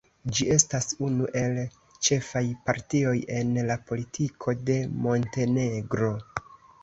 Ĝi 0.37 0.45
estas 0.53 0.87
unu 1.07 1.27
el 1.41 1.57
ĉefaj 2.07 2.41
partioj 2.69 3.13
en 3.41 3.53
la 3.69 3.77
politiko 3.91 4.57
de 4.71 4.79
Montenegro. 5.05 6.11